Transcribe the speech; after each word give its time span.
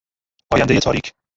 آیندهی 0.53 0.79
تاریک 0.79 1.13